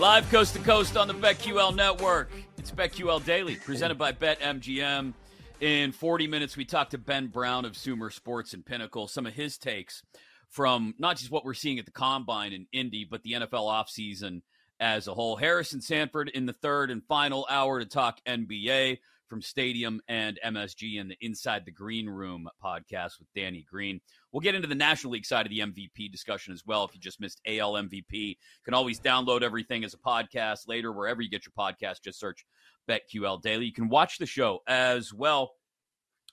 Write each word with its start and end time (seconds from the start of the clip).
Live 0.00 0.28
coast 0.28 0.54
to 0.54 0.60
coast 0.60 0.96
on 0.96 1.06
the 1.06 1.14
BetQL 1.14 1.74
network. 1.74 2.28
It's 2.58 2.72
BetQL 2.72 3.24
Daily, 3.24 3.54
presented 3.54 3.96
by 3.96 4.10
BetMGM. 4.10 5.14
In 5.60 5.92
40 5.92 6.26
minutes, 6.26 6.56
we 6.56 6.64
talked 6.64 6.90
to 6.90 6.98
Ben 6.98 7.28
Brown 7.28 7.64
of 7.64 7.76
Sumer 7.76 8.10
Sports 8.10 8.54
and 8.54 8.66
Pinnacle, 8.66 9.06
some 9.06 9.24
of 9.24 9.34
his 9.34 9.56
takes 9.56 10.02
from 10.48 10.94
not 10.98 11.16
just 11.16 11.30
what 11.30 11.44
we're 11.44 11.54
seeing 11.54 11.78
at 11.78 11.84
the 11.84 11.92
combine 11.92 12.52
in 12.52 12.66
Indy, 12.72 13.06
but 13.08 13.22
the 13.22 13.32
NFL 13.32 13.52
offseason 13.52 14.42
as 14.80 15.06
a 15.06 15.14
whole. 15.14 15.36
Harrison 15.36 15.80
Sanford 15.80 16.28
in 16.28 16.46
the 16.46 16.52
third 16.52 16.90
and 16.90 17.04
final 17.04 17.46
hour 17.48 17.78
to 17.78 17.86
talk 17.86 18.18
NBA 18.26 18.98
from 19.28 19.42
Stadium 19.42 20.00
and 20.08 20.38
MSG 20.44 21.00
and 21.00 21.10
the 21.10 21.16
Inside 21.20 21.64
the 21.64 21.70
Green 21.70 22.08
Room 22.08 22.48
podcast 22.62 23.18
with 23.18 23.28
Danny 23.34 23.64
Green. 23.68 24.00
We'll 24.32 24.40
get 24.40 24.54
into 24.54 24.68
the 24.68 24.74
National 24.74 25.12
League 25.12 25.26
side 25.26 25.46
of 25.46 25.50
the 25.50 25.60
MVP 25.60 26.10
discussion 26.10 26.52
as 26.52 26.64
well. 26.66 26.84
If 26.84 26.94
you 26.94 27.00
just 27.00 27.20
missed 27.20 27.40
AL 27.46 27.72
MVP, 27.72 28.04
you 28.12 28.34
can 28.64 28.74
always 28.74 29.00
download 29.00 29.42
everything 29.42 29.84
as 29.84 29.94
a 29.94 29.98
podcast 29.98 30.68
later, 30.68 30.92
wherever 30.92 31.22
you 31.22 31.30
get 31.30 31.46
your 31.46 31.52
podcast. 31.58 32.02
Just 32.02 32.20
search 32.20 32.44
BetQL 32.88 33.40
Daily. 33.42 33.66
You 33.66 33.72
can 33.72 33.88
watch 33.88 34.18
the 34.18 34.26
show 34.26 34.60
as 34.66 35.12
well 35.12 35.52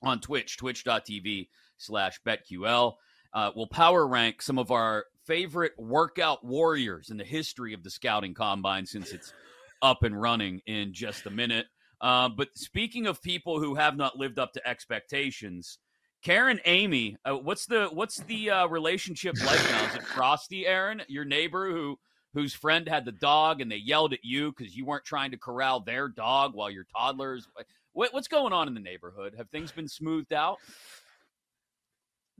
on 0.04 0.20
Twitch, 0.20 0.58
twitch.tv 0.58 1.50
slash 1.78 2.20
BetQL. 2.26 2.94
Uh, 3.34 3.52
we'll 3.56 3.68
power 3.68 4.06
rank 4.08 4.42
some 4.42 4.60
of 4.60 4.72
our 4.72 5.06
favorite 5.26 5.74
workout 5.78 6.44
warriors 6.44 7.10
in 7.10 7.18
the 7.18 7.24
history 7.24 7.74
of 7.74 7.84
the 7.84 7.90
scouting 7.90 8.34
combine 8.34 8.86
since 8.86 9.12
it's 9.12 9.34
up 9.82 10.04
and 10.04 10.20
running 10.20 10.62
in 10.66 10.94
just 10.94 11.26
a 11.26 11.30
minute. 11.30 11.68
Uh, 12.02 12.28
but 12.30 12.50
speaking 12.56 13.06
of 13.06 13.22
people 13.22 13.60
who 13.60 13.76
have 13.76 13.96
not 13.96 14.18
lived 14.18 14.40
up 14.40 14.54
to 14.54 14.68
expectations, 14.68 15.78
Karen 16.24 16.60
Amy, 16.66 17.18
uh, 17.26 17.36
what's 17.36 17.68
the 17.68 17.90
what's 17.94 18.18
the 18.18 18.50
uh, 18.50 18.68
relationship 18.68 19.36
like 19.46 19.64
now? 19.70 19.86
Is 19.86 19.96
it 19.96 20.04
Frosty, 20.16 20.66
Erin, 20.66 21.04
your 21.08 21.26
neighbor 21.26 21.72
who 21.72 21.98
whose 22.34 22.54
friend 22.54 22.88
had 22.88 23.06
the 23.06 23.12
dog 23.12 23.62
and 23.62 23.72
they 23.72 23.78
yelled 23.78 24.14
at 24.14 24.24
you 24.24 24.52
because 24.52 24.76
you 24.76 24.86
weren't 24.86 25.06
trying 25.06 25.32
to 25.32 25.38
corral 25.38 25.80
their 25.80 26.08
dog 26.08 26.56
while 26.56 26.72
your 26.72 26.86
toddlers? 26.96 27.48
What, 27.94 28.14
what's 28.14 28.30
going 28.30 28.54
on 28.54 28.68
in 28.68 28.74
the 28.74 28.80
neighborhood? 28.80 29.36
Have 29.38 29.50
things 29.50 29.72
been 29.72 29.88
smoothed 29.88 30.32
out? 30.32 30.58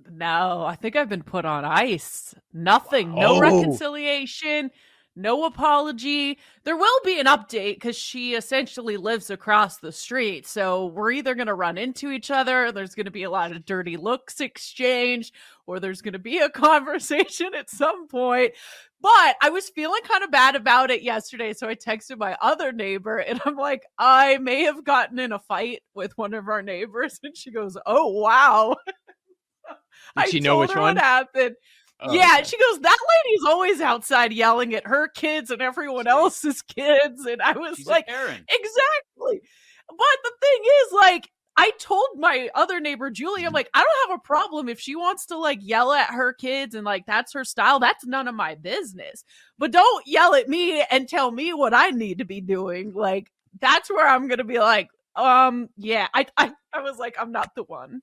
No, 0.10 0.64
I 0.66 0.76
think 0.76 0.96
I've 0.96 1.10
been 1.10 1.24
put 1.24 1.46
on 1.46 1.66
ice. 1.66 2.34
Nothing. 2.54 3.14
No 3.16 3.36
oh. 3.36 3.40
reconciliation 3.40 4.72
no 5.16 5.46
apology. 5.46 6.40
There 6.64 6.78
will 6.78 7.00
be 7.04 7.20
an 7.20 7.26
update 7.26 7.76
because 7.76 7.98
she 7.98 8.34
essentially 8.34 8.98
lives 8.98 9.30
across 9.30 9.78
the 9.78 9.92
street. 9.92 10.48
So 10.48 10.88
we're 10.88 11.12
either 11.12 11.36
going 11.36 11.48
to 11.48 11.54
run 11.54 11.78
into 11.78 12.12
each 12.12 12.32
other, 12.32 12.72
there's 12.72 12.96
going 12.96 13.06
to 13.06 13.12
be 13.12 13.24
a 13.24 13.30
lot 13.30 13.52
of 13.52 13.66
dirty 13.66 13.98
looks 13.98 14.40
exchanged, 14.40 15.34
or 15.68 15.80
there's 15.80 16.02
going 16.02 16.14
to 16.14 16.20
be 16.20 16.40
a 16.40 16.50
conversation 16.50 17.54
at 17.56 17.70
some 17.70 18.08
point. 18.08 18.54
But 19.02 19.36
I 19.42 19.50
was 19.50 19.70
feeling 19.70 20.02
kind 20.04 20.24
of 20.24 20.32
bad 20.32 20.56
about 20.56 20.92
it 20.92 21.02
yesterday. 21.02 21.54
So 21.54 21.68
I 21.68 21.76
texted 21.76 22.18
my 22.18 22.38
other 22.42 22.72
neighbor 22.72 23.18
and 23.18 23.42
I'm 23.46 23.56
like, 23.56 23.84
I 23.98 24.38
may 24.38 24.64
have 24.64 24.84
gotten 24.84 25.18
in 25.20 25.32
a 25.32 25.40
fight 25.40 25.82
with 25.96 26.18
one 26.18 26.34
of 26.34 26.48
our 26.48 26.62
neighbors. 26.62 27.20
And 27.24 27.36
she 27.36 27.52
goes, 27.52 27.78
Oh, 27.86 28.10
wow. 28.10 28.76
Did 30.18 30.30
she 30.30 30.40
know 30.40 30.60
which 30.60 30.70
one? 30.70 30.96
What 30.96 30.98
happened? 30.98 31.56
Oh, 32.02 32.14
yeah, 32.14 32.38
okay. 32.40 32.44
she 32.46 32.58
goes, 32.58 32.80
That 32.82 32.98
lady's 33.26 33.46
always 33.46 33.82
outside 33.82 34.34
yelling 34.34 34.74
at 34.74 34.88
her 34.88 35.08
kids 35.08 35.52
and 35.52 35.62
everyone 35.62 36.08
else's 36.08 36.62
kids. 36.62 37.26
And 37.26 37.42
I 37.42 37.54
was 37.54 37.78
She's 37.78 37.88
like, 37.88 38.08
Exactly. 38.08 39.42
But 39.88 40.18
the 40.24 40.32
thing 40.42 40.62
is, 40.64 40.94
like, 40.94 41.30
I 41.58 41.72
told 41.80 42.08
my 42.18 42.50
other 42.56 42.80
neighbor 42.80 43.12
Julie, 43.12 43.46
I'm 43.46 43.54
like, 43.54 43.70
I 43.74 43.84
don't 43.84 44.10
have 44.10 44.20
a 44.20 44.28
problem 44.28 44.70
if 44.70 44.80
she 44.80 44.96
wants 44.96 45.28
to 45.28 45.38
like 45.38 45.60
yell 45.62 45.92
at 45.92 46.10
her 46.10 46.34
kids 46.34 46.76
and 46.76 46.86
like 46.86 47.06
that's 47.06 47.34
her 47.34 47.44
style. 47.44 47.80
That's 47.80 48.06
none 48.06 48.28
of 48.28 48.36
my 48.36 48.56
business. 48.56 49.24
But 49.60 49.72
don't 49.72 50.08
yell 50.08 50.34
at 50.34 50.48
me 50.48 50.82
and 50.90 51.08
tell 51.08 51.30
me 51.32 51.54
what 51.54 51.74
I 51.74 51.90
need 51.90 52.20
to 52.20 52.26
be 52.26 52.42
doing. 52.42 52.94
Like 52.94 53.32
that's 53.60 53.90
where 53.90 54.08
I'm 54.08 54.28
gonna 54.28 54.44
be 54.46 54.60
like, 54.60 54.90
um, 55.16 55.70
yeah. 55.78 56.08
I 56.14 56.26
I, 56.38 56.52
I 56.74 56.82
was 56.82 56.98
like, 56.98 57.16
I'm 57.20 57.32
not 57.32 57.54
the 57.56 57.64
one. 57.64 58.00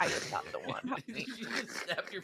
I 0.00 0.06
am 0.06 0.12
not 0.30 0.44
the 0.52 0.58
one. 0.58 0.80
Honey. 0.88 1.26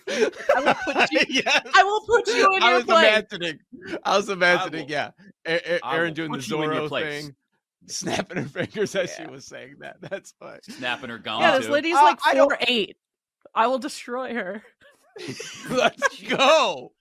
I 0.56 0.60
will 0.64 0.74
put 0.74 1.12
you. 1.12 1.20
yes. 1.44 1.66
I 1.74 1.82
will 1.84 2.00
put 2.00 2.26
you 2.28 2.56
in 2.56 2.62
I 2.62 2.68
your 2.68 2.76
was 2.76 2.84
place. 2.84 3.08
imagining. 3.08 3.58
I 4.04 4.16
was 4.16 4.28
imagining. 4.28 4.84
Will, 4.86 4.90
yeah, 4.90 5.10
a- 5.46 5.76
a- 5.76 5.92
Erin 5.92 6.14
doing 6.14 6.32
the 6.32 6.38
Zorro 6.38 6.88
thing, 6.88 7.34
snapping 7.86 8.38
her 8.38 8.48
fingers 8.48 8.94
as 8.94 9.10
yeah. 9.10 9.24
she 9.24 9.30
was 9.30 9.44
saying 9.46 9.76
that. 9.80 9.96
That's 10.00 10.32
fine. 10.32 10.60
Snapping 10.62 11.10
her 11.10 11.18
gum. 11.18 11.40
Yeah, 11.40 11.56
this 11.56 11.66
too. 11.66 11.72
lady's 11.72 11.96
uh, 11.96 12.02
like 12.02 12.20
four 12.20 12.58
eight. 12.66 12.96
I 13.54 13.66
will 13.66 13.78
destroy 13.78 14.34
her. 14.34 14.62
let's 15.70 16.22
go. 16.22 16.92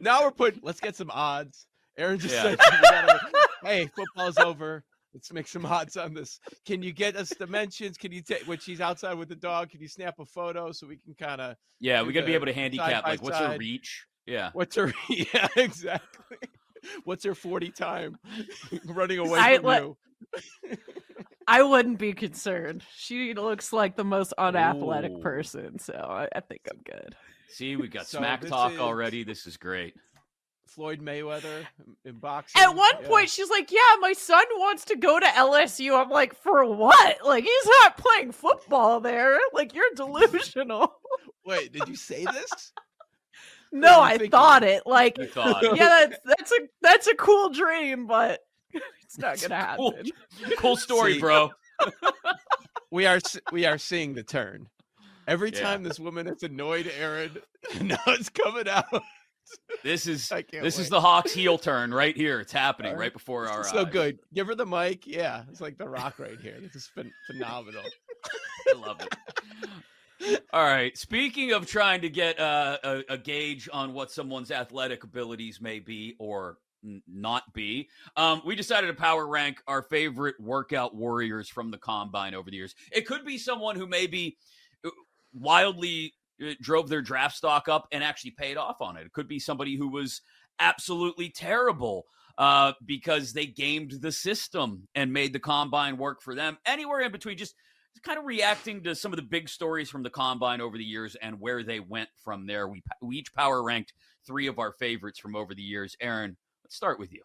Now 0.00 0.22
we're 0.22 0.30
putting. 0.30 0.60
Let's 0.62 0.80
get 0.80 0.96
some 0.96 1.10
odds. 1.10 1.66
Erin 1.96 2.18
just 2.18 2.34
yeah. 2.34 2.42
said, 2.42 2.58
"Hey, 3.62 3.90
football's 3.94 4.38
over. 4.38 4.84
Let's 5.12 5.32
make 5.32 5.48
some 5.48 5.66
odds 5.66 5.96
on 5.96 6.14
this. 6.14 6.38
Can 6.66 6.82
you 6.82 6.92
get 6.92 7.16
us 7.16 7.30
dimensions? 7.30 7.96
Can 7.96 8.12
you 8.12 8.22
take 8.22 8.42
when 8.46 8.58
she's 8.58 8.80
outside 8.80 9.14
with 9.14 9.28
the 9.28 9.36
dog? 9.36 9.70
Can 9.70 9.80
you 9.80 9.88
snap 9.88 10.14
a 10.20 10.24
photo 10.24 10.70
so 10.72 10.86
we 10.86 10.98
can 10.98 11.14
kind 11.14 11.40
of 11.40 11.56
yeah, 11.80 12.02
we 12.02 12.12
got 12.12 12.20
to 12.20 12.26
be 12.26 12.34
able 12.34 12.46
to 12.46 12.52
handicap 12.52 13.04
like 13.04 13.22
what's 13.22 13.38
her 13.38 13.56
reach? 13.58 14.06
Yeah, 14.26 14.50
what's 14.52 14.76
her 14.76 14.92
yeah 15.08 15.48
exactly. 15.56 16.38
What's 17.04 17.24
her 17.24 17.34
forty 17.34 17.70
time 17.70 18.16
running 18.86 19.18
away 19.26 19.38
I, 19.38 19.58
from 19.58 19.96
you? 20.64 20.76
I 21.46 21.62
wouldn't 21.62 21.98
be 21.98 22.12
concerned. 22.12 22.84
She 22.94 23.34
looks 23.34 23.72
like 23.72 23.96
the 23.96 24.04
most 24.04 24.32
unathletic 24.38 25.12
Ooh. 25.12 25.20
person, 25.20 25.78
so 25.78 25.94
I, 25.94 26.28
I, 26.34 26.40
think 26.40 26.60
I'm 26.70 26.80
good. 26.84 27.16
See, 27.48 27.74
we 27.74 27.88
got 27.88 28.06
so 28.06 28.18
smack 28.18 28.46
talk 28.46 28.74
is... 28.74 28.78
already. 28.78 29.24
This 29.24 29.46
is 29.46 29.56
great. 29.56 29.94
Floyd 30.70 31.00
Mayweather 31.00 31.66
in 32.04 32.18
boxing. 32.18 32.62
At 32.62 32.76
one 32.76 32.94
yeah. 33.02 33.08
point, 33.08 33.28
she's 33.28 33.50
like, 33.50 33.72
"Yeah, 33.72 33.96
my 34.00 34.12
son 34.12 34.44
wants 34.56 34.84
to 34.86 34.96
go 34.96 35.18
to 35.18 35.26
LSU." 35.26 36.00
I'm 36.00 36.10
like, 36.10 36.34
"For 36.34 36.64
what? 36.64 37.18
Like, 37.24 37.44
he's 37.44 37.66
not 37.82 37.96
playing 37.96 38.32
football 38.32 39.00
there. 39.00 39.38
Like, 39.52 39.74
you're 39.74 39.84
delusional." 39.96 40.94
Wait, 41.44 41.72
did 41.72 41.88
you 41.88 41.96
say 41.96 42.24
this? 42.24 42.72
no, 43.72 44.00
I 44.00 44.12
thinking? 44.12 44.30
thought 44.30 44.62
it. 44.62 44.84
Like, 44.86 45.18
thought. 45.32 45.62
yeah, 45.76 46.06
that's 46.06 46.18
that's 46.24 46.52
a 46.52 46.60
that's 46.82 47.06
a 47.08 47.14
cool 47.16 47.50
dream, 47.50 48.06
but 48.06 48.40
it's 49.02 49.18
not 49.18 49.40
gonna 49.40 49.56
happen. 49.56 49.92
Cool, 50.44 50.56
cool 50.56 50.76
story, 50.76 51.14
See, 51.14 51.20
bro. 51.20 51.50
we 52.92 53.06
are 53.06 53.18
we 53.50 53.66
are 53.66 53.78
seeing 53.78 54.14
the 54.14 54.22
turn. 54.22 54.66
Every 55.26 55.50
yeah. 55.50 55.60
time 55.60 55.82
this 55.82 55.98
woman 55.98 56.28
is 56.28 56.42
annoyed, 56.42 56.90
Erin, 56.98 57.38
now 57.82 57.98
it's 58.06 58.28
coming 58.28 58.68
out. 58.68 59.02
This 59.82 60.06
is 60.06 60.28
this 60.28 60.44
wait. 60.52 60.64
is 60.64 60.90
the 60.90 61.00
Hawks 61.00 61.32
heel 61.32 61.56
turn 61.56 61.94
right 61.94 62.14
here. 62.14 62.38
It's 62.40 62.52
happening 62.52 62.92
right, 62.92 63.00
right 63.00 63.12
before 63.14 63.48
our 63.48 63.64
so 63.64 63.86
eyes. 63.86 63.86
good. 63.90 64.18
Give 64.34 64.46
her 64.46 64.54
the 64.54 64.66
mic. 64.66 65.06
Yeah, 65.06 65.44
it's 65.50 65.62
like 65.62 65.78
the 65.78 65.88
Rock 65.88 66.18
right 66.18 66.38
here. 66.38 66.58
This 66.60 66.74
is 66.76 66.90
ph- 66.94 67.06
phenomenal. 67.26 67.84
I 68.68 68.78
love 68.78 69.00
it. 69.00 70.42
All 70.52 70.64
right. 70.64 70.96
Speaking 70.98 71.52
of 71.52 71.66
trying 71.66 72.02
to 72.02 72.10
get 72.10 72.38
uh, 72.38 72.78
a, 72.84 73.02
a, 73.10 73.18
gauge 73.18 73.68
on 73.72 73.94
what 73.94 74.10
someone's 74.10 74.50
athletic 74.50 75.02
abilities 75.02 75.60
may 75.60 75.78
be 75.78 76.14
or 76.18 76.58
n- 76.84 77.02
not 77.08 77.50
be, 77.54 77.88
um, 78.16 78.42
we 78.44 78.54
decided 78.54 78.88
to 78.88 78.94
power 78.94 79.26
rank 79.26 79.62
our 79.66 79.82
favorite 79.82 80.38
workout 80.38 80.94
warriors 80.94 81.48
from 81.48 81.70
the 81.70 81.78
combine 81.78 82.34
over 82.34 82.50
the 82.50 82.56
years. 82.56 82.74
It 82.92 83.06
could 83.06 83.24
be 83.24 83.38
someone 83.38 83.76
who 83.76 83.86
may 83.86 84.06
be 84.06 84.36
uh, 84.84 84.90
wildly 85.32 86.12
drove 86.60 86.88
their 86.88 87.02
draft 87.02 87.36
stock 87.36 87.68
up 87.68 87.86
and 87.92 88.02
actually 88.02 88.32
paid 88.32 88.56
off 88.56 88.80
on 88.80 88.96
it. 88.96 89.06
It 89.06 89.12
could 89.12 89.28
be 89.28 89.38
somebody 89.38 89.76
who 89.76 89.88
was 89.88 90.22
absolutely 90.58 91.30
terrible 91.30 92.06
uh, 92.38 92.72
because 92.84 93.32
they 93.32 93.46
gamed 93.46 93.92
the 94.00 94.12
system 94.12 94.88
and 94.94 95.12
made 95.12 95.32
the 95.32 95.38
combine 95.38 95.96
work 95.96 96.22
for 96.22 96.34
them. 96.34 96.58
Anywhere 96.64 97.00
in 97.00 97.12
between, 97.12 97.36
just 97.36 97.54
kind 98.02 98.18
of 98.18 98.24
reacting 98.24 98.82
to 98.82 98.94
some 98.94 99.12
of 99.12 99.16
the 99.16 99.22
big 99.22 99.48
stories 99.48 99.90
from 99.90 100.02
the 100.02 100.10
combine 100.10 100.60
over 100.60 100.78
the 100.78 100.84
years 100.84 101.16
and 101.16 101.38
where 101.40 101.62
they 101.62 101.80
went 101.80 102.08
from 102.24 102.46
there. 102.46 102.68
We, 102.68 102.82
we 103.02 103.16
each 103.16 103.34
power 103.34 103.62
ranked 103.62 103.92
three 104.26 104.46
of 104.46 104.58
our 104.58 104.72
favorites 104.72 105.18
from 105.18 105.36
over 105.36 105.54
the 105.54 105.62
years. 105.62 105.96
Erin, 106.00 106.36
let's 106.64 106.76
start 106.76 106.98
with 106.98 107.12
you. 107.12 107.22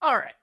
All 0.00 0.16
right. 0.16 0.34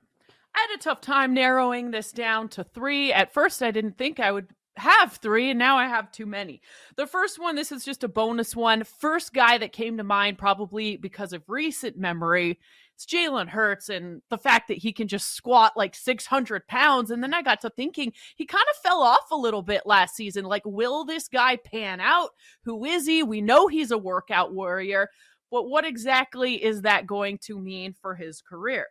I 0.53 0.67
had 0.69 0.79
a 0.79 0.81
tough 0.81 1.01
time 1.01 1.33
narrowing 1.33 1.91
this 1.91 2.11
down 2.11 2.49
to 2.49 2.63
three. 2.63 3.13
At 3.13 3.33
first, 3.33 3.61
I 3.61 3.71
didn't 3.71 3.97
think 3.97 4.19
I 4.19 4.31
would 4.31 4.49
have 4.77 5.13
three 5.13 5.49
and 5.49 5.59
now 5.59 5.77
I 5.77 5.87
have 5.87 6.11
too 6.11 6.25
many. 6.25 6.61
The 6.95 7.07
first 7.07 7.39
one, 7.39 7.55
this 7.55 7.71
is 7.71 7.83
just 7.83 8.03
a 8.03 8.07
bonus 8.07 8.55
one. 8.55 8.83
First 8.83 9.33
guy 9.33 9.57
that 9.57 9.71
came 9.71 9.97
to 9.97 10.03
mind, 10.03 10.37
probably 10.37 10.97
because 10.97 11.33
of 11.33 11.43
recent 11.47 11.97
memory, 11.97 12.59
it's 12.97 13.05
Jalen 13.05 13.49
Hurts 13.49 13.89
and 13.89 14.23
the 14.29 14.39
fact 14.39 14.67
that 14.69 14.79
he 14.79 14.91
can 14.91 15.07
just 15.07 15.33
squat 15.33 15.77
like 15.77 15.93
600 15.93 16.67
pounds. 16.67 17.11
And 17.11 17.21
then 17.21 17.31
I 17.31 17.43
got 17.43 17.61
to 17.61 17.69
thinking 17.69 18.11
he 18.35 18.45
kind 18.45 18.65
of 18.71 18.81
fell 18.81 19.03
off 19.03 19.29
a 19.31 19.35
little 19.35 19.61
bit 19.61 19.83
last 19.85 20.15
season. 20.15 20.45
Like, 20.45 20.63
will 20.65 21.05
this 21.05 21.27
guy 21.27 21.57
pan 21.57 21.99
out? 21.99 22.31
Who 22.63 22.85
is 22.85 23.05
he? 23.05 23.21
We 23.21 23.39
know 23.39 23.67
he's 23.67 23.91
a 23.91 23.99
workout 23.99 24.51
warrior, 24.51 25.09
but 25.51 25.69
what 25.69 25.85
exactly 25.85 26.63
is 26.63 26.81
that 26.81 27.05
going 27.05 27.37
to 27.43 27.59
mean 27.59 27.93
for 27.93 28.15
his 28.15 28.41
career? 28.41 28.87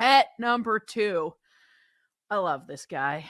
At 0.00 0.28
number 0.38 0.78
two, 0.80 1.34
I 2.30 2.36
love 2.36 2.66
this 2.66 2.86
guy. 2.86 3.26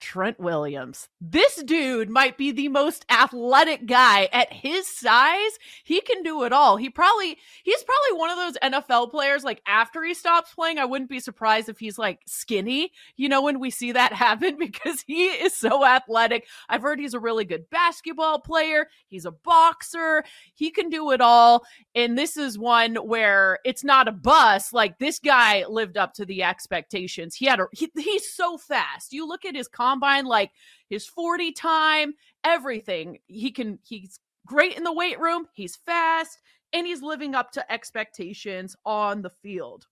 Trent 0.00 0.40
Williams. 0.40 1.08
This 1.20 1.62
dude 1.62 2.08
might 2.08 2.36
be 2.36 2.50
the 2.50 2.68
most 2.68 3.04
athletic 3.10 3.86
guy 3.86 4.28
at 4.32 4.52
his 4.52 4.88
size. 4.88 5.58
He 5.84 6.00
can 6.00 6.22
do 6.22 6.42
it 6.44 6.52
all. 6.52 6.76
He 6.76 6.90
probably 6.90 7.36
he's 7.62 7.84
probably 7.84 8.18
one 8.18 8.30
of 8.30 8.36
those 8.36 8.72
NFL 8.72 9.10
players 9.10 9.44
like 9.44 9.62
after 9.66 10.02
he 10.02 10.14
stops 10.14 10.54
playing, 10.54 10.78
I 10.78 10.84
wouldn't 10.86 11.10
be 11.10 11.20
surprised 11.20 11.68
if 11.68 11.78
he's 11.78 11.98
like 11.98 12.20
skinny, 12.26 12.92
you 13.16 13.28
know, 13.28 13.42
when 13.42 13.60
we 13.60 13.70
see 13.70 13.92
that 13.92 14.12
happen 14.20 14.56
because 14.58 15.02
he 15.06 15.26
is 15.26 15.54
so 15.54 15.84
athletic. 15.84 16.46
I've 16.68 16.82
heard 16.82 16.98
he's 16.98 17.14
a 17.14 17.20
really 17.20 17.44
good 17.44 17.68
basketball 17.70 18.40
player. 18.40 18.88
He's 19.08 19.26
a 19.26 19.32
boxer. 19.32 20.24
He 20.54 20.70
can 20.70 20.88
do 20.88 21.10
it 21.10 21.20
all. 21.20 21.64
And 21.94 22.16
this 22.16 22.36
is 22.36 22.58
one 22.58 22.96
where 22.96 23.58
it's 23.64 23.84
not 23.84 24.08
a 24.08 24.12
bus. 24.12 24.72
Like 24.72 24.98
this 24.98 25.18
guy 25.18 25.64
lived 25.66 25.96
up 25.96 26.14
to 26.14 26.24
the 26.24 26.42
expectations. 26.42 27.34
He 27.34 27.46
had 27.46 27.60
a 27.60 27.66
he, 27.72 27.90
he's 27.96 28.32
so 28.32 28.56
fast. 28.56 29.12
You 29.12 29.26
look 29.26 29.44
at 29.44 29.56
his 29.56 29.68
combine, 29.90 30.24
like 30.24 30.50
his 30.88 31.06
40 31.06 31.52
time, 31.52 32.14
everything. 32.44 33.18
He 33.26 33.50
can, 33.50 33.78
he's 33.82 34.20
great 34.46 34.76
in 34.76 34.84
the 34.84 34.92
weight 34.92 35.20
room, 35.20 35.46
he's 35.52 35.76
fast, 35.76 36.38
and 36.72 36.86
he's 36.86 37.02
living 37.02 37.34
up 37.34 37.52
to 37.52 37.72
expectations 37.72 38.76
on 38.84 39.22
the 39.22 39.30
field. 39.30 39.86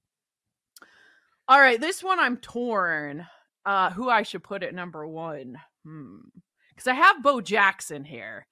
All 1.49 1.61
right, 1.61 1.81
this 1.81 2.03
one 2.03 2.21
I'm 2.21 2.37
torn. 2.37 3.27
Uh, 3.65 3.91
who 3.91 4.09
I 4.09 4.23
should 4.23 4.43
put 4.43 4.63
at 4.63 4.75
number 4.75 5.07
one? 5.07 5.59
Hmm. 5.85 6.21
Because 6.71 6.87
I 6.87 6.95
have 6.95 7.23
Bo 7.23 7.41
Jackson 7.41 8.05
here, 8.05 8.47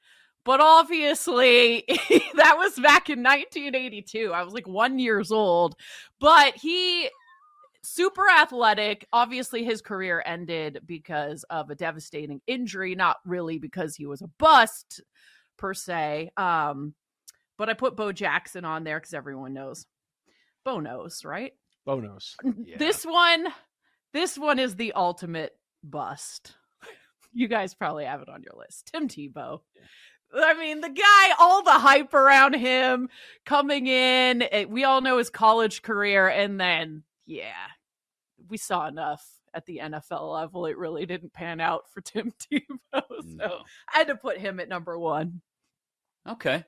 but 0.44 0.60
obviously 0.60 1.84
that 2.34 2.56
was 2.58 2.74
back 2.74 3.08
in 3.08 3.22
1982. 3.22 4.32
I 4.34 4.42
was 4.42 4.52
like 4.52 4.66
one 4.66 4.98
years 4.98 5.30
old, 5.30 5.76
but 6.20 6.54
he 6.56 7.08
super 7.86 8.28
athletic. 8.28 9.06
Obviously, 9.12 9.64
his 9.64 9.80
career 9.80 10.22
ended 10.24 10.80
because 10.84 11.44
of 11.44 11.70
a 11.70 11.74
devastating 11.74 12.40
injury, 12.46 12.94
not 12.94 13.18
really 13.24 13.58
because 13.58 13.94
he 13.94 14.06
was 14.06 14.22
a 14.22 14.30
bust 14.38 15.02
per 15.56 15.72
se. 15.72 16.30
Um, 16.36 16.94
but 17.56 17.68
I 17.68 17.74
put 17.74 17.96
Bo 17.96 18.12
Jackson 18.12 18.64
on 18.64 18.84
there 18.84 18.98
because 18.98 19.14
everyone 19.14 19.54
knows. 19.54 19.86
Bo 20.64 20.80
knows, 20.80 21.24
right? 21.24 21.52
Bo 21.84 22.00
knows. 22.00 22.36
Yeah. 22.64 22.76
This 22.78 23.04
one, 23.04 23.46
this 24.12 24.36
one 24.36 24.58
is 24.58 24.74
the 24.76 24.92
ultimate 24.92 25.52
bust. 25.82 26.54
You 27.32 27.48
guys 27.48 27.74
probably 27.74 28.06
have 28.06 28.22
it 28.22 28.30
on 28.30 28.42
your 28.42 28.54
list. 28.58 28.90
Tim 28.90 29.08
Tebow. 29.08 29.60
I 30.34 30.54
mean, 30.58 30.80
the 30.80 30.88
guy, 30.88 31.34
all 31.38 31.62
the 31.62 31.70
hype 31.70 32.14
around 32.14 32.54
him 32.54 33.10
coming 33.44 33.86
in. 33.86 34.40
It, 34.40 34.70
we 34.70 34.84
all 34.84 35.02
know 35.02 35.18
his 35.18 35.28
college 35.28 35.82
career, 35.82 36.28
and 36.28 36.58
then 36.58 37.02
yeah, 37.26 37.66
we 38.48 38.56
saw 38.56 38.86
enough 38.86 39.24
at 39.54 39.66
the 39.66 39.80
NFL 39.82 40.32
level. 40.32 40.66
It 40.66 40.78
really 40.78 41.06
didn't 41.06 41.32
pan 41.32 41.60
out 41.60 41.90
for 41.92 42.00
Tim 42.02 42.32
Tebow. 42.38 42.62
So 42.92 43.22
no. 43.24 43.58
I 43.92 43.98
had 43.98 44.08
to 44.08 44.16
put 44.16 44.38
him 44.38 44.60
at 44.60 44.68
number 44.68 44.98
one. 44.98 45.40
Okay. 46.28 46.64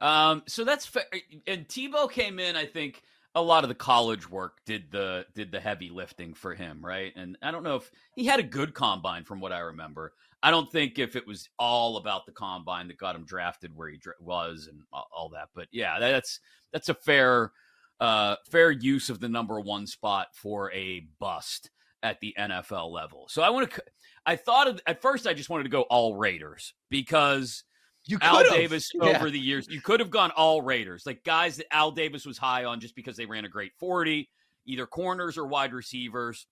Um, 0.00 0.42
so 0.46 0.64
that's 0.64 0.86
fair. 0.86 1.04
And 1.46 1.66
Tebow 1.66 2.10
came 2.10 2.38
in, 2.38 2.56
I 2.56 2.66
think 2.66 3.02
a 3.34 3.42
lot 3.42 3.64
of 3.64 3.68
the 3.68 3.74
college 3.74 4.28
work 4.30 4.58
did 4.64 4.90
the 4.90 5.26
did 5.34 5.52
the 5.52 5.60
heavy 5.60 5.90
lifting 5.90 6.34
for 6.34 6.54
him, 6.54 6.84
right? 6.84 7.12
And 7.16 7.36
I 7.42 7.50
don't 7.50 7.62
know 7.62 7.76
if 7.76 7.90
he 8.14 8.24
had 8.24 8.40
a 8.40 8.44
good 8.44 8.74
combine 8.74 9.24
from 9.24 9.40
what 9.40 9.52
I 9.52 9.58
remember. 9.60 10.12
I 10.42 10.50
don't 10.50 10.70
think 10.70 10.98
if 10.98 11.16
it 11.16 11.26
was 11.26 11.48
all 11.58 11.96
about 11.96 12.24
the 12.26 12.32
combine 12.32 12.88
that 12.88 12.98
got 12.98 13.16
him 13.16 13.24
drafted 13.24 13.74
where 13.74 13.88
he 13.88 14.00
was 14.20 14.68
and 14.70 14.82
all 14.92 15.30
that. 15.34 15.48
But 15.54 15.66
yeah, 15.72 15.98
that's 15.98 16.40
that's 16.72 16.88
a 16.88 16.94
fair 16.94 17.52
uh, 18.00 18.36
fair 18.50 18.70
use 18.70 19.10
of 19.10 19.20
the 19.20 19.28
number 19.28 19.60
one 19.60 19.86
spot 19.86 20.28
for 20.32 20.72
a 20.72 21.06
bust 21.18 21.70
at 22.02 22.20
the 22.20 22.34
NFL 22.38 22.92
level. 22.92 23.26
So 23.28 23.42
I 23.42 23.50
want 23.50 23.70
to. 23.70 23.82
I 24.24 24.36
thought 24.36 24.68
of, 24.68 24.80
at 24.86 25.00
first 25.00 25.26
I 25.26 25.34
just 25.34 25.48
wanted 25.48 25.64
to 25.64 25.70
go 25.70 25.82
all 25.82 26.14
Raiders 26.16 26.74
because 26.90 27.64
you 28.04 28.18
Al 28.20 28.42
Davis 28.44 28.90
yeah. 28.94 29.16
over 29.16 29.30
the 29.30 29.38
years 29.38 29.68
you 29.68 29.80
could 29.80 30.00
have 30.00 30.10
gone 30.10 30.30
all 30.32 30.62
Raiders, 30.62 31.04
like 31.06 31.24
guys 31.24 31.56
that 31.56 31.66
Al 31.72 31.90
Davis 31.90 32.24
was 32.24 32.38
high 32.38 32.64
on 32.64 32.80
just 32.80 32.94
because 32.94 33.16
they 33.16 33.26
ran 33.26 33.44
a 33.44 33.48
great 33.48 33.72
forty, 33.78 34.28
either 34.66 34.86
corners 34.86 35.36
or 35.36 35.46
wide 35.46 35.72
receivers. 35.72 36.46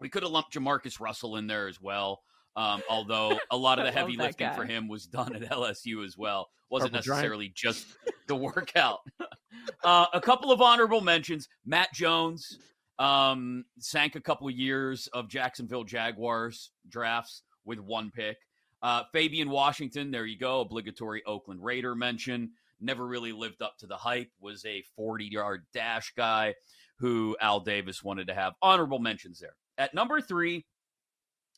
We 0.00 0.08
could 0.08 0.22
have 0.22 0.32
lumped 0.32 0.52
JaMarcus 0.52 0.98
Russell 0.98 1.36
in 1.36 1.46
there 1.46 1.68
as 1.68 1.80
well. 1.80 2.22
Um, 2.56 2.82
although 2.88 3.38
a 3.50 3.56
lot 3.56 3.78
of 3.78 3.84
the 3.84 3.92
heavy 3.92 4.16
lifting 4.16 4.48
guy. 4.48 4.56
for 4.56 4.64
him 4.64 4.88
was 4.88 5.06
done 5.06 5.34
at 5.34 5.42
LSU 5.42 6.04
as 6.04 6.16
well, 6.16 6.48
wasn't 6.70 6.92
Purple 6.92 7.10
necessarily 7.10 7.46
Giant. 7.46 7.56
just 7.56 7.86
the 8.26 8.36
workout. 8.36 9.00
uh, 9.82 10.06
a 10.12 10.20
couple 10.20 10.52
of 10.52 10.60
honorable 10.60 11.00
mentions: 11.00 11.48
Matt 11.64 11.92
Jones 11.92 12.58
um, 12.98 13.64
sank 13.78 14.14
a 14.14 14.20
couple 14.20 14.48
of 14.48 14.54
years 14.54 15.08
of 15.12 15.28
Jacksonville 15.28 15.84
Jaguars 15.84 16.70
drafts 16.88 17.42
with 17.64 17.80
one 17.80 18.10
pick. 18.10 18.36
Uh, 18.82 19.02
Fabian 19.12 19.48
Washington, 19.48 20.10
there 20.10 20.26
you 20.26 20.38
go, 20.38 20.60
obligatory 20.60 21.22
Oakland 21.24 21.64
Raider 21.64 21.94
mention. 21.94 22.50
Never 22.80 23.06
really 23.06 23.32
lived 23.32 23.62
up 23.62 23.78
to 23.78 23.86
the 23.86 23.96
hype. 23.96 24.30
Was 24.40 24.64
a 24.66 24.82
40 24.96 25.24
yard 25.24 25.64
dash 25.72 26.12
guy 26.16 26.54
who 26.98 27.36
Al 27.40 27.60
Davis 27.60 28.02
wanted 28.02 28.26
to 28.28 28.34
have 28.34 28.52
honorable 28.60 28.98
mentions 28.98 29.38
there. 29.38 29.56
At 29.78 29.94
number 29.94 30.20
three, 30.20 30.66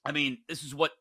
I 0.05 0.13
mean, 0.13 0.39
this 0.49 0.63
is 0.63 0.75
what 0.75 0.93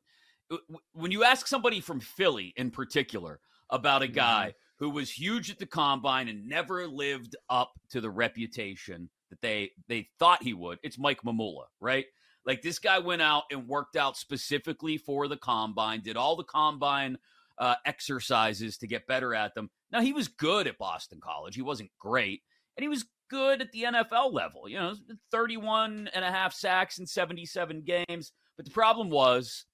when 0.93 1.11
you 1.11 1.23
ask 1.23 1.47
somebody 1.47 1.79
from 1.79 1.99
Philly 1.99 2.53
in 2.55 2.71
particular 2.71 3.39
about 3.69 4.01
a 4.01 4.07
guy 4.07 4.49
mm-hmm. 4.49 4.64
Who 4.79 4.89
was 4.89 5.11
huge 5.11 5.49
at 5.49 5.59
the 5.59 5.65
combine 5.65 6.27
and 6.27 6.47
never 6.47 6.87
lived 6.87 7.35
up 7.49 7.71
to 7.91 8.01
the 8.01 8.09
reputation 8.09 9.09
that 9.29 9.41
they 9.41 9.71
they 9.87 10.09
thought 10.19 10.43
he 10.43 10.53
would, 10.53 10.79
it's 10.83 10.99
Mike 10.99 11.21
Mamula, 11.23 11.65
right? 11.79 12.05
Like 12.45 12.61
this 12.61 12.79
guy 12.79 12.99
went 12.99 13.21
out 13.21 13.43
and 13.51 13.67
worked 13.67 13.95
out 13.95 14.17
specifically 14.17 14.97
for 14.97 15.27
the 15.27 15.37
combine, 15.37 16.01
did 16.01 16.17
all 16.17 16.35
the 16.35 16.43
combine 16.43 17.17
uh, 17.57 17.75
exercises 17.85 18.77
to 18.77 18.87
get 18.87 19.07
better 19.07 19.33
at 19.33 19.55
them. 19.55 19.69
Now 19.91 20.01
he 20.01 20.13
was 20.13 20.27
good 20.27 20.67
at 20.67 20.77
Boston 20.77 21.19
College. 21.23 21.55
He 21.55 21.61
wasn't 21.61 21.89
great, 21.99 22.41
and 22.77 22.83
he 22.83 22.87
was 22.89 23.05
good 23.29 23.61
at 23.61 23.71
the 23.71 23.83
NFL 23.83 24.33
level. 24.33 24.69
You 24.69 24.77
know, 24.77 24.93
31 25.31 26.09
and 26.13 26.25
a 26.25 26.31
half 26.31 26.53
sacks 26.53 26.99
in 26.99 27.07
77 27.07 27.83
games. 27.83 28.31
But 28.57 28.65
the 28.65 28.71
problem 28.71 29.09
was 29.09 29.65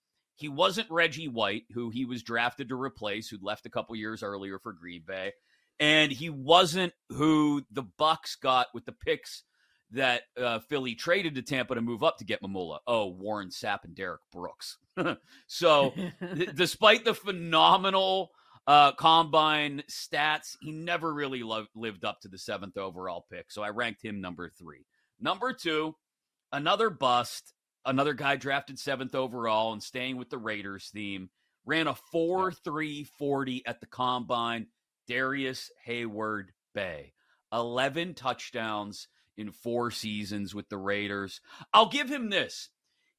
he 0.42 0.50
wasn't 0.50 0.90
Reggie 0.90 1.28
White, 1.28 1.66
who 1.74 1.92
he 1.92 2.04
was 2.04 2.24
drafted 2.24 2.70
to 2.70 2.76
replace, 2.76 3.30
who'd 3.30 3.44
left 3.44 3.68
a 3.68 3.70
couple 3.70 3.96
years 3.96 4.24
earlier 4.24 4.58
for 4.58 4.74
Green 4.74 5.04
Bay, 5.06 5.34
and 5.80 6.12
he 6.12 6.30
wasn't 6.30 6.94
who 7.10 7.62
the 7.72 7.84
Bucs 7.84 8.40
got 8.42 8.68
with 8.74 8.86
the 8.86 8.92
picks 8.92 9.44
that 9.92 10.24
uh, 10.42 10.60
Philly 10.60 10.96
traded 10.96 11.36
to 11.36 11.42
Tampa 11.42 11.76
to 11.76 11.82
move 11.82 12.04
up 12.04 12.18
to 12.18 12.26
get 12.26 12.42
Mamula. 12.42 12.80
Oh, 12.88 13.08
Warren 13.08 13.50
Sapp 13.50 13.84
and 13.84 13.94
Derrick 13.94 14.22
Brooks. 14.32 14.78
so, 15.48 15.94
th- 16.36 16.56
despite 16.56 17.06
the 17.06 17.14
phenomenal 17.14 18.32
uh, 18.66 18.94
combine 18.94 19.84
stats, 19.90 20.56
he 20.62 20.72
never 20.72 21.14
really 21.14 21.44
lo- 21.44 21.68
lived 21.76 22.04
up 22.04 22.22
to 22.22 22.30
the 22.30 22.38
seventh 22.38 22.78
overall 22.78 23.26
pick. 23.32 23.52
So 23.52 23.62
I 23.62 23.70
ranked 23.70 24.04
him 24.04 24.22
number 24.22 24.50
three. 24.50 24.86
Number 25.20 25.54
two, 25.54 25.96
another 26.52 26.90
bust 26.90 27.54
another 27.86 28.14
guy 28.14 28.36
drafted 28.36 28.80
seventh 28.80 29.16
overall 29.16 29.74
and 29.74 29.82
staying 29.82 30.18
with 30.18 30.30
the 30.30 30.38
Raiders 30.38 30.90
theme, 30.94 31.30
ran 31.66 31.88
a 31.88 31.96
4 31.96 32.52
3 32.52 33.04
40 33.04 33.66
at 33.66 33.80
the 33.80 33.88
combine. 33.88 34.68
Darius 35.08 35.72
Hayward 35.84 36.54
Bay, 36.74 37.14
11 37.52 38.14
touchdowns 38.14 39.08
in 39.36 39.52
four 39.52 39.92
seasons 39.92 40.56
with 40.56 40.70
the 40.70 40.78
Raiders. 40.78 41.42
I'll 41.74 41.90
give 41.90 42.10
him 42.10 42.30
this. 42.30 42.70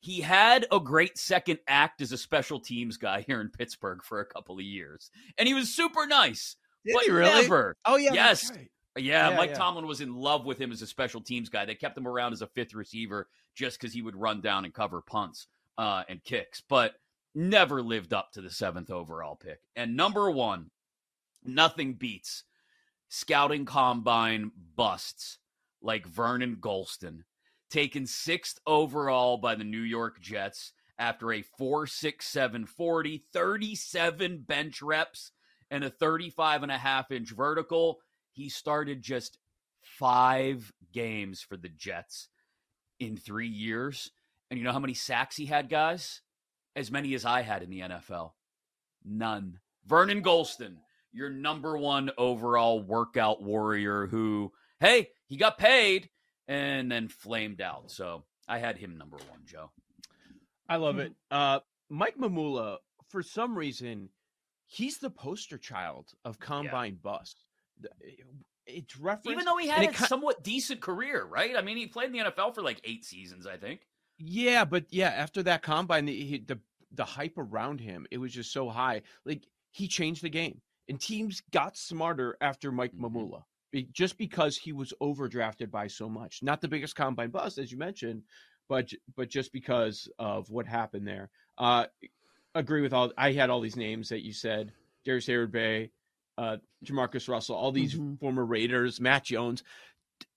He 0.01 0.21
had 0.21 0.67
a 0.73 0.81
great 0.81 1.17
second 1.19 1.59
act 1.69 2.01
as 2.01 2.11
a 2.11 2.19
special 2.19 2.61
teams 2.61 2.97
guy 2.97 3.23
here 3.27 3.41
in 3.41 3.51
Pittsburgh 3.51 4.03
for 4.03 4.21
a 4.21 4.27
couple 4.27 4.57
of 4.57 4.65
years, 4.65 5.11
and 5.39 5.47
he 5.47 5.55
was 5.55 5.75
super 5.75 6.07
nice. 6.07 6.57
Did 6.85 6.95
but 6.95 7.05
he 7.05 7.11
really? 7.11 7.43
Never. 7.43 7.77
Oh 7.85 7.97
yeah, 7.97 8.13
yes. 8.13 8.51
Right. 8.51 8.69
Yeah, 8.97 9.31
yeah, 9.31 9.37
Mike 9.37 9.51
yeah. 9.51 9.57
Tomlin 9.57 9.87
was 9.87 10.01
in 10.01 10.15
love 10.15 10.45
with 10.45 10.59
him 10.59 10.71
as 10.71 10.83
a 10.83 10.87
special 10.87 11.21
teams 11.21 11.49
guy. 11.49 11.65
They 11.65 11.75
kept 11.75 11.97
him 11.97 12.07
around 12.07 12.33
as 12.33 12.43
a 12.43 12.47
fifth 12.47 12.75
receiver 12.75 13.29
just 13.55 13.81
because 13.81 13.95
he 13.95 14.03
would 14.03 14.17
run 14.17 14.41
down 14.41 14.65
and 14.65 14.75
cover 14.75 15.01
punts 15.01 15.47
uh, 15.79 16.03
and 16.09 16.23
kicks, 16.25 16.63
but 16.69 16.95
never 17.35 17.83
lived 17.83 18.13
up 18.13 18.33
to 18.33 18.43
the 18.43 18.51
seventh 18.51 18.91
overall 18.91 19.37
pick. 19.37 19.61
And 19.77 19.97
number 19.97 20.31
one, 20.31 20.71
nothing 21.45 21.95
beats 21.95 22.45
scouting 23.09 23.65
combine 23.65 24.51
busts 24.77 25.39
like 25.83 26.07
Vernon 26.07 26.57
Gholston, 26.61 27.25
taken 27.71 28.07
sixth 28.07 28.59
overall 28.67 29.39
by 29.39 29.55
the 29.55 29.65
New 29.65 29.81
York 29.81 30.21
Jets 30.21 30.73
after 30.99 31.33
a 31.33 31.43
4.67 31.43 32.69
40, 32.69 33.25
37 33.33 34.39
bench 34.39 34.83
reps, 34.83 35.33
and 35.71 35.83
a 35.83 35.91
35 35.91 36.63
and 36.63 36.73
a 36.73 36.79
half 36.79 37.11
inch 37.11 37.31
vertical 37.31 37.99
he 38.33 38.49
started 38.49 39.03
just 39.03 39.39
five 39.81 40.73
games 40.93 41.41
for 41.41 41.57
the 41.57 41.69
Jets 41.69 42.29
in 42.99 43.17
three 43.17 43.49
years. 43.49 44.11
And 44.51 44.59
you 44.59 44.65
know 44.65 44.73
how 44.73 44.79
many 44.79 44.95
sacks 44.95 45.37
he 45.37 45.47
had, 45.47 45.69
guys? 45.69 46.21
As 46.75 46.91
many 46.91 47.15
as 47.15 47.25
I 47.25 47.43
had 47.43 47.63
in 47.63 47.71
the 47.71 47.81
NFL. 47.81 48.33
None. 49.05 49.59
Vernon 49.87 50.23
Gholston, 50.23 50.77
your 51.13 51.31
number 51.31 51.77
one 51.77 52.11
overall 52.17 52.81
workout 52.83 53.43
warrior 53.43 54.07
who, 54.07 54.53
hey, 54.81 55.09
he 55.27 55.37
got 55.37 55.59
paid 55.59 56.09
and 56.49 56.91
then 56.91 57.09
flamed 57.09 57.61
out. 57.61 57.91
So 57.91 58.25
I 58.49 58.59
had 58.59 58.79
him 58.79 58.97
number 58.97 59.17
one, 59.17 59.41
Joe. 59.45 59.71
I 60.69 60.77
love 60.77 60.99
it. 60.99 61.13
Uh, 61.31 61.61
Mike 61.91 62.17
Mamula, 62.19 62.79
for 63.09 63.23
some 63.23 63.57
reason, 63.57 64.09
he's 64.67 64.99
the 64.99 65.11
poster 65.11 65.59
child 65.59 66.13
of 66.25 66.39
combine 66.39 66.93
yeah. 66.93 67.11
bust. 67.11 67.45
It's 68.67 68.97
referenced, 68.97 69.31
even 69.31 69.45
though 69.45 69.57
he 69.57 69.69
had 69.69 69.91
a 69.91 69.95
somewhat 70.07 70.43
decent 70.43 70.81
career, 70.81 71.25
right? 71.25 71.57
I 71.57 71.63
mean, 71.63 71.77
he 71.77 71.87
played 71.87 72.07
in 72.07 72.13
the 72.13 72.31
NFL 72.31 72.55
for 72.55 72.63
like 72.63 72.81
eight 72.85 73.05
seasons, 73.05 73.47
I 73.47 73.57
think. 73.57 73.81
Yeah, 74.19 74.65
but 74.65 74.87
yeah, 74.91 75.09
after 75.09 75.43
that 75.45 75.63
combine, 75.63 76.07
the 76.07 76.43
the, 76.47 76.61
the 76.93 77.05
hype 77.05 77.39
around 77.39 77.81
him, 77.81 78.07
it 78.11 78.19
was 78.19 78.33
just 78.33 78.53
so 78.53 78.69
high. 78.69 79.03
Like 79.25 79.43
he 79.73 79.89
changed 79.89 80.23
the 80.23 80.31
game, 80.31 80.61
and 80.89 81.01
teams 81.01 81.43
got 81.51 81.77
smarter 81.77 82.37
after 82.41 82.71
Mike 82.71 82.93
mm-hmm. 82.93 83.17
Mamula 83.17 83.43
just 83.93 84.19
because 84.19 84.57
he 84.57 84.73
was 84.73 84.93
overdrafted 85.01 85.71
by 85.71 85.87
so 85.87 86.09
much. 86.09 86.43
Not 86.43 86.61
the 86.61 86.69
biggest 86.69 86.95
combine 86.95 87.31
bust, 87.31 87.59
as 87.59 87.73
you 87.73 87.79
mentioned, 87.79 88.23
but 88.69 88.91
but 89.17 89.29
just 89.29 89.53
because 89.53 90.09
of 90.19 90.51
what 90.51 90.67
happened 90.67 91.07
there. 91.07 91.31
Uh, 91.57 91.87
agree 92.55 92.83
with 92.83 92.93
all. 92.93 93.13
I 93.17 93.33
had 93.33 93.51
all 93.51 93.61
these 93.61 93.77
names 93.77 94.11
that 94.11 94.25
you 94.25 94.33
said: 94.33 94.73
Darrius 95.05 95.27
Heyward-Bey, 95.27 95.91
uh, 96.39 96.57
JaMarcus 96.85 97.29
Russell, 97.29 97.57
all 97.57 97.73
these 97.73 97.95
mm-hmm. 97.95 98.15
former 98.17 98.45
Raiders, 98.45 99.01
Matt 99.01 99.25
Jones. 99.25 99.63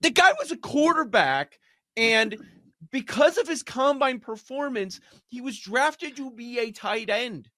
The 0.01 0.09
guy 0.09 0.33
was 0.39 0.51
a 0.51 0.57
quarterback, 0.57 1.59
and 1.95 2.37
because 2.91 3.37
of 3.37 3.47
his 3.47 3.63
combine 3.63 4.19
performance, 4.19 4.99
he 5.27 5.41
was 5.41 5.59
drafted 5.59 6.15
to 6.17 6.31
be 6.31 6.59
a 6.59 6.71
tight 6.71 7.09
end. 7.09 7.49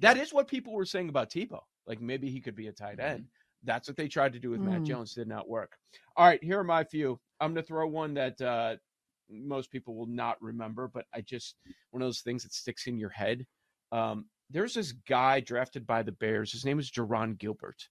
That 0.00 0.16
is 0.16 0.32
what 0.32 0.48
people 0.48 0.72
were 0.72 0.84
saying 0.84 1.08
about 1.08 1.30
Tebow. 1.30 1.60
Like 1.86 2.00
maybe 2.00 2.30
he 2.30 2.40
could 2.40 2.56
be 2.56 2.68
a 2.68 2.72
tight 2.72 3.00
end. 3.00 3.26
That's 3.64 3.88
what 3.88 3.96
they 3.96 4.08
tried 4.08 4.32
to 4.32 4.40
do 4.40 4.50
with 4.50 4.60
mm. 4.60 4.66
Matt 4.66 4.82
Jones. 4.82 5.14
Did 5.14 5.28
not 5.28 5.48
work. 5.48 5.76
All 6.16 6.26
right, 6.26 6.42
here 6.42 6.58
are 6.58 6.64
my 6.64 6.84
few. 6.84 7.18
I'm 7.40 7.54
going 7.54 7.62
to 7.62 7.66
throw 7.66 7.86
one 7.86 8.14
that 8.14 8.40
uh, 8.40 8.76
most 9.30 9.70
people 9.70 9.94
will 9.94 10.06
not 10.06 10.40
remember, 10.40 10.88
but 10.92 11.06
I 11.14 11.20
just 11.20 11.56
one 11.90 12.02
of 12.02 12.06
those 12.06 12.20
things 12.20 12.42
that 12.42 12.52
sticks 12.52 12.86
in 12.86 12.98
your 12.98 13.10
head. 13.10 13.46
Um, 13.92 14.26
there's 14.52 14.74
this 14.74 14.92
guy 14.92 15.40
drafted 15.40 15.86
by 15.86 16.02
the 16.02 16.12
Bears. 16.12 16.52
His 16.52 16.64
name 16.64 16.78
is 16.78 16.90
Jarron 16.90 17.38
Gilbert. 17.38 17.88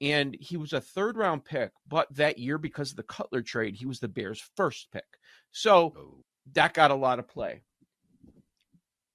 And 0.00 0.36
he 0.40 0.56
was 0.56 0.72
a 0.72 0.80
third 0.80 1.16
round 1.16 1.44
pick, 1.44 1.72
but 1.88 2.12
that 2.14 2.38
year, 2.38 2.58
because 2.58 2.90
of 2.90 2.96
the 2.96 3.04
Cutler 3.04 3.42
trade, 3.42 3.74
he 3.74 3.86
was 3.86 4.00
the 4.00 4.08
Bears' 4.08 4.42
first 4.56 4.88
pick. 4.92 5.04
So 5.52 5.94
oh. 5.96 6.24
that 6.52 6.74
got 6.74 6.90
a 6.90 6.96
lot 6.96 7.18
of 7.18 7.28
play. 7.28 7.62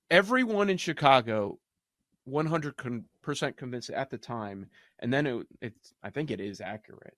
Everyone 0.10 0.70
in 0.70 0.78
Chicago, 0.78 1.60
100% 2.28 3.04
convinced 3.58 3.90
at 3.90 4.10
the 4.10 4.18
time, 4.18 4.68
and 5.00 5.14
then 5.14 5.28
it, 5.28 5.48
it's, 5.62 5.94
I 6.02 6.10
think 6.10 6.32
it 6.32 6.40
is 6.40 6.62
accurate, 6.62 7.18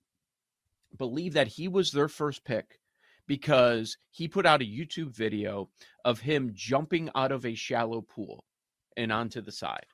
believe 0.98 1.34
that 1.34 1.46
he 1.46 1.68
was 1.68 1.90
their 1.90 2.08
first 2.08 2.44
pick 2.44 2.78
because 3.26 3.96
he 4.10 4.28
put 4.28 4.44
out 4.44 4.60
a 4.60 4.64
YouTube 4.64 5.14
video 5.14 5.70
of 6.04 6.20
him 6.20 6.50
jumping 6.52 7.08
out 7.14 7.32
of 7.32 7.46
a 7.46 7.54
shallow 7.54 8.02
pool 8.02 8.44
and 8.96 9.12
onto 9.12 9.40
the 9.40 9.52
side. 9.52 9.86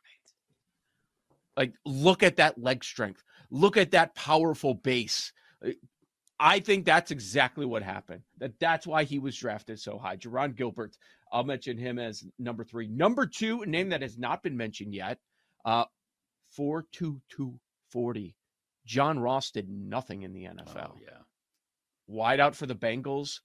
Like, 1.57 1.73
look 1.85 2.23
at 2.23 2.37
that 2.37 2.59
leg 2.59 2.85
strength. 2.85 3.23
Look 3.51 3.77
at 3.77 3.91
that 3.93 4.15
powerful 4.15 4.75
base. 4.75 5.33
Uh, 5.65 5.71
I 6.41 6.61
think 6.61 6.85
that's 6.85 7.11
exactly 7.11 7.67
what 7.67 7.83
happened. 7.83 8.23
That 8.39 8.53
that's 8.61 8.87
why 8.87 9.05
he 9.05 9.19
was 9.19 9.37
drafted 9.37 9.81
so 9.81 9.99
high. 9.99 10.17
Jarron 10.17 10.55
Gilbert, 10.55 10.97
I'll 11.33 11.43
mention 11.43 11.77
him 11.77 11.99
as 11.99 12.25
number 12.39 12.63
three. 12.63 12.87
Number 12.87 13.27
two, 13.27 13.63
a 13.63 13.67
name 13.67 13.89
that 13.89 14.03
has 14.03 14.17
not 14.17 14.45
been 14.45 14.57
mentioned 14.57 14.95
yet, 14.95 15.19
uh, 15.65 15.87
four 16.53 16.87
two 16.93 17.21
two 17.29 17.59
forty. 17.91 18.37
John 18.87 19.19
Ross 19.19 19.51
did 19.51 19.69
nothing 19.69 20.23
in 20.23 20.33
the 20.33 20.45
NFL. 20.45 20.93
Oh, 20.93 20.99
yeah 21.03 21.19
wide 22.09 22.41
out 22.41 22.57
for 22.57 22.67
the 22.67 22.75
Bengals. 22.75 23.41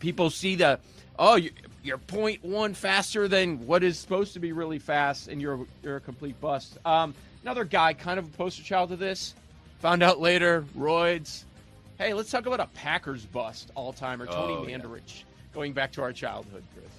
People 0.00 0.30
see 0.30 0.56
the 0.56 0.80
oh 1.18 1.38
you're 1.82 1.98
point 1.98 2.44
one 2.44 2.74
faster 2.74 3.28
than 3.28 3.66
what 3.66 3.82
is 3.82 3.98
supposed 3.98 4.34
to 4.34 4.40
be 4.40 4.52
really 4.52 4.78
fast, 4.78 5.28
and 5.28 5.40
you're 5.40 5.66
you're 5.82 5.96
a 5.96 6.00
complete 6.00 6.40
bust. 6.40 6.78
Um, 6.84 7.14
another 7.42 7.64
guy, 7.64 7.94
kind 7.94 8.18
of 8.18 8.26
a 8.26 8.36
poster 8.36 8.62
child 8.62 8.92
of 8.92 8.98
this. 8.98 9.34
Found 9.80 10.02
out 10.02 10.20
later, 10.20 10.64
roids. 10.76 11.44
Hey, 11.98 12.14
let's 12.14 12.30
talk 12.30 12.46
about 12.46 12.60
a 12.60 12.66
Packers 12.74 13.24
bust 13.24 13.70
all 13.74 13.92
timer, 13.92 14.26
Tony 14.26 14.54
oh, 14.54 14.64
Mandarich, 14.64 15.20
yeah. 15.20 15.24
going 15.52 15.72
back 15.72 15.92
to 15.92 16.02
our 16.02 16.12
childhood, 16.12 16.62
Chris. 16.74 16.90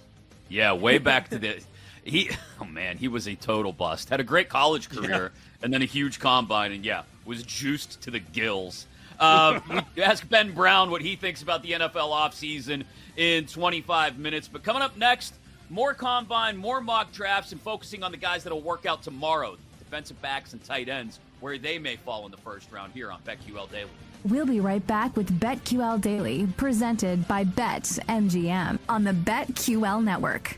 Yeah, 0.49 0.73
way 0.73 0.97
back 0.97 1.29
to 1.29 1.39
the 1.39 1.59
he. 2.03 2.31
Oh 2.59 2.65
man, 2.65 2.97
he 2.97 3.07
was 3.07 3.27
a 3.27 3.35
total 3.35 3.71
bust. 3.71 4.09
Had 4.09 4.19
a 4.19 4.25
great 4.25 4.49
college 4.49 4.89
career, 4.89 5.31
yeah. 5.33 5.63
and 5.63 5.73
then 5.73 5.81
a 5.81 5.85
huge 5.85 6.19
combine, 6.19 6.71
and 6.71 6.85
yeah, 6.85 7.03
was 7.25 7.43
juiced 7.43 8.01
to 8.01 8.11
the 8.11 8.19
gills. 8.19 8.87
Uh, 9.29 9.59
ask 10.01 10.27
Ben 10.29 10.53
Brown 10.53 10.89
what 10.91 11.01
he 11.01 11.17
thinks 11.17 11.41
about 11.41 11.61
the 11.61 11.71
NFL 11.71 12.09
offseason 12.09 12.85
in 13.17 13.45
25 13.47 14.17
minutes. 14.17 14.47
But 14.47 14.63
coming 14.63 14.81
up 14.81 14.95
next, 14.95 15.33
more 15.69 15.93
combine, 15.93 16.55
more 16.55 16.79
mock 16.79 17.11
drafts, 17.11 17.51
and 17.51 17.59
focusing 17.61 18.01
on 18.01 18.11
the 18.11 18.17
guys 18.17 18.43
that'll 18.43 18.61
work 18.61 18.85
out 18.85 19.03
tomorrow 19.03 19.57
defensive 19.77 20.21
backs 20.21 20.53
and 20.53 20.63
tight 20.63 20.87
ends, 20.87 21.19
where 21.39 21.57
they 21.57 21.79
may 21.79 21.95
fall 21.97 22.25
in 22.25 22.31
the 22.31 22.37
first 22.37 22.71
round 22.71 22.93
here 22.93 23.11
on 23.11 23.19
BetQL 23.23 23.69
Daily. 23.71 23.89
We'll 24.23 24.45
be 24.45 24.59
right 24.59 24.85
back 24.85 25.17
with 25.17 25.39
BetQL 25.39 25.99
Daily, 25.99 26.47
presented 26.57 27.27
by 27.27 27.43
BetMGM 27.43 28.79
on 28.87 29.03
the 29.03 29.13
BetQL 29.13 30.03
Network. 30.03 30.57